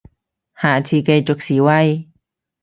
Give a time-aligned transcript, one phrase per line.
[0.59, 2.09] 下次繼續示威